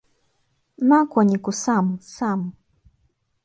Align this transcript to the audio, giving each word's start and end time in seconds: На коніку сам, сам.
На 0.93 0.99
коніку 1.13 1.51
сам, 1.63 1.93
сам. 2.17 2.51